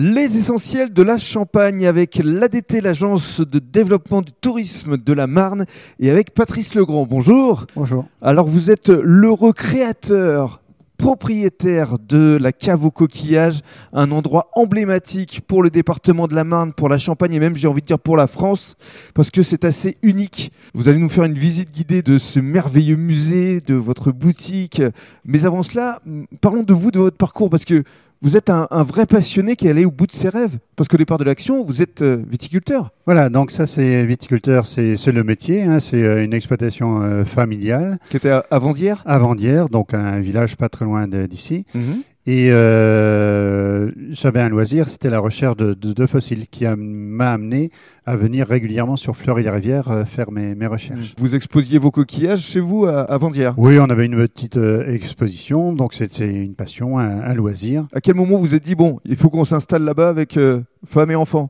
Les 0.00 0.36
essentiels 0.36 0.92
de 0.92 1.02
la 1.02 1.18
Champagne 1.18 1.84
avec 1.84 2.20
l'ADT, 2.22 2.80
l'agence 2.80 3.40
de 3.40 3.58
développement 3.58 4.22
du 4.22 4.30
tourisme 4.30 4.96
de 4.96 5.12
la 5.12 5.26
Marne, 5.26 5.64
et 5.98 6.08
avec 6.08 6.34
Patrice 6.34 6.76
Legrand. 6.76 7.04
Bonjour. 7.04 7.66
Bonjour. 7.74 8.06
Alors 8.22 8.46
vous 8.46 8.70
êtes 8.70 8.90
l'heureux 8.90 9.52
créateur 9.52 10.62
propriétaire 10.98 11.96
de 11.98 12.38
la 12.40 12.52
cave 12.52 12.84
au 12.84 12.92
coquillage, 12.92 13.60
un 13.92 14.12
endroit 14.12 14.50
emblématique 14.54 15.40
pour 15.46 15.64
le 15.64 15.70
département 15.70 16.28
de 16.28 16.34
la 16.36 16.44
Marne, 16.44 16.72
pour 16.72 16.88
la 16.88 16.98
Champagne 16.98 17.34
et 17.34 17.40
même 17.40 17.56
j'ai 17.56 17.66
envie 17.66 17.80
de 17.80 17.86
dire 17.86 17.98
pour 17.98 18.16
la 18.16 18.28
France, 18.28 18.76
parce 19.14 19.32
que 19.32 19.42
c'est 19.42 19.64
assez 19.64 19.96
unique. 20.02 20.52
Vous 20.74 20.88
allez 20.88 20.98
nous 20.98 21.08
faire 21.08 21.24
une 21.24 21.38
visite 21.38 21.72
guidée 21.72 22.02
de 22.02 22.18
ce 22.18 22.38
merveilleux 22.38 22.96
musée, 22.96 23.60
de 23.60 23.74
votre 23.74 24.12
boutique. 24.12 24.80
Mais 25.24 25.44
avant 25.44 25.64
cela, 25.64 26.00
parlons 26.40 26.62
de 26.62 26.74
vous, 26.74 26.92
de 26.92 27.00
votre 27.00 27.16
parcours, 27.16 27.50
parce 27.50 27.64
que 27.64 27.82
vous 28.20 28.36
êtes 28.36 28.50
un, 28.50 28.66
vrai 28.82 29.06
passionné 29.06 29.56
qui 29.56 29.66
est 29.66 29.70
allé 29.70 29.84
au 29.84 29.90
bout 29.90 30.06
de 30.06 30.12
ses 30.12 30.28
rêves. 30.28 30.58
Parce 30.76 30.88
qu'au 30.88 30.96
départ 30.96 31.18
de 31.18 31.24
l'action, 31.24 31.62
vous 31.62 31.82
êtes 31.82 32.02
euh, 32.02 32.22
viticulteur. 32.28 32.90
Voilà, 33.06 33.28
donc 33.28 33.50
ça 33.50 33.66
c'est 33.66 34.04
viticulteur, 34.06 34.66
c'est 34.66 34.96
le 35.06 35.24
métier, 35.24 35.62
hein, 35.62 35.78
c'est 35.80 36.02
euh, 36.02 36.24
une 36.24 36.34
exploitation 36.34 37.02
euh, 37.02 37.24
familiale. 37.24 37.98
Qui 38.10 38.16
était 38.16 38.30
à, 38.30 38.58
Vendière 38.58 39.02
À 39.06 39.18
Vendière, 39.18 39.68
donc 39.68 39.94
un 39.94 40.20
village 40.20 40.56
pas 40.56 40.68
très 40.68 40.84
loin 40.84 41.06
d'ici. 41.06 41.64
Mhm. 41.74 42.02
Et 42.30 42.50
euh, 42.50 43.90
j'avais 44.10 44.42
un 44.42 44.50
loisir, 44.50 44.90
c'était 44.90 45.08
la 45.08 45.18
recherche 45.18 45.56
de, 45.56 45.72
de, 45.72 46.06
fossiles 46.06 46.46
qui 46.46 46.66
m'a 46.76 47.32
amené 47.32 47.70
à 48.04 48.16
venir 48.16 48.46
régulièrement 48.46 48.96
sur 48.96 49.16
Fleury-la-Rivière 49.16 49.88
euh, 49.88 50.04
faire 50.04 50.30
mes, 50.30 50.54
mes, 50.54 50.66
recherches. 50.66 51.14
Vous 51.16 51.34
exposiez 51.34 51.78
vos 51.78 51.90
coquillages 51.90 52.42
chez 52.42 52.60
vous 52.60 52.84
à, 52.84 53.00
à 53.00 53.16
Vendière 53.16 53.54
Oui, 53.56 53.78
on 53.80 53.88
avait 53.88 54.04
une 54.04 54.16
petite 54.16 54.58
euh, 54.58 54.86
exposition, 54.92 55.72
donc 55.72 55.94
c'était 55.94 56.44
une 56.44 56.54
passion, 56.54 56.98
un, 56.98 57.32
loisir. 57.32 57.86
À 57.94 58.02
quel 58.02 58.14
moment 58.14 58.36
vous 58.36 58.48
vous 58.48 58.54
êtes 58.54 58.64
dit, 58.64 58.74
bon, 58.74 59.00
il 59.06 59.16
faut 59.16 59.30
qu'on 59.30 59.46
s'installe 59.46 59.84
là-bas 59.84 60.10
avec 60.10 60.36
euh, 60.36 60.60
femme 60.86 61.10
et 61.10 61.16
enfants? 61.16 61.48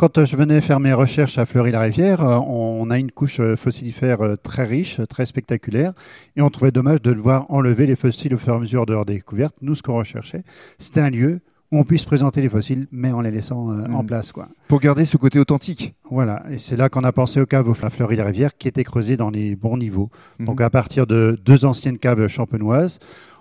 Quand 0.00 0.16
euh, 0.16 0.24
je 0.24 0.34
venais 0.34 0.62
faire 0.62 0.80
mes 0.80 0.94
recherches 0.94 1.36
à 1.36 1.44
Fleury-la-Rivière, 1.44 2.24
euh, 2.24 2.38
on 2.38 2.88
a 2.88 2.98
une 2.98 3.10
couche 3.10 3.38
euh, 3.38 3.54
fossilifère 3.54 4.20
très 4.42 4.64
riche, 4.64 4.98
très 5.10 5.26
spectaculaire, 5.26 5.92
et 6.36 6.40
on 6.40 6.48
trouvait 6.48 6.70
dommage 6.70 7.02
de 7.02 7.12
devoir 7.12 7.44
enlever 7.50 7.86
les 7.86 7.96
fossiles 7.96 8.32
au 8.32 8.38
fur 8.38 8.54
et 8.54 8.56
à 8.56 8.60
mesure 8.60 8.86
de 8.86 8.94
leur 8.94 9.04
découverte. 9.04 9.54
Nous, 9.60 9.74
ce 9.74 9.82
qu'on 9.82 9.98
recherchait, 9.98 10.42
c'était 10.78 11.00
un 11.00 11.10
lieu 11.10 11.40
où 11.70 11.78
on 11.78 11.84
puisse 11.84 12.04
présenter 12.04 12.40
les 12.40 12.48
fossiles, 12.48 12.86
mais 12.90 13.12
en 13.12 13.20
les 13.20 13.30
laissant 13.30 13.68
en 13.68 14.02
mmh. 14.02 14.06
place. 14.06 14.32
Quoi. 14.32 14.48
Pour 14.68 14.80
garder 14.80 15.04
ce 15.04 15.18
côté 15.18 15.38
authentique. 15.38 15.94
Voilà, 16.10 16.44
et 16.50 16.58
c'est 16.58 16.78
là 16.78 16.88
qu'on 16.88 17.04
a 17.04 17.12
pensé 17.12 17.38
aux 17.38 17.46
caves 17.46 17.70
à 17.82 17.90
Fleury-la-Rivière 17.90 18.56
qui 18.56 18.68
étaient 18.68 18.84
creusées 18.84 19.18
dans 19.18 19.28
les 19.28 19.54
bons 19.54 19.76
niveaux. 19.76 20.08
Mmh. 20.38 20.46
Donc 20.46 20.62
à 20.62 20.70
partir 20.70 21.06
de 21.06 21.38
deux 21.44 21.66
anciennes 21.66 21.98
caves 21.98 22.26
champenoises, 22.26 23.00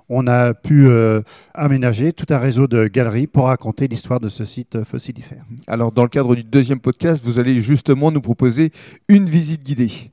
on 0.09 0.27
a 0.27 0.53
pu 0.53 0.87
euh, 0.87 1.21
aménager 1.53 2.13
tout 2.13 2.25
un 2.29 2.37
réseau 2.37 2.67
de 2.67 2.87
galeries 2.87 3.27
pour 3.27 3.45
raconter 3.45 3.87
l'histoire 3.87 4.19
de 4.19 4.29
ce 4.29 4.45
site 4.45 4.83
fossilifère. 4.83 5.45
Alors, 5.67 5.91
dans 5.91 6.03
le 6.03 6.09
cadre 6.09 6.35
du 6.35 6.43
deuxième 6.43 6.79
podcast, 6.79 7.23
vous 7.23 7.39
allez 7.39 7.61
justement 7.61 8.11
nous 8.11 8.21
proposer 8.21 8.71
une 9.07 9.29
visite 9.29 9.63
guidée. 9.63 10.11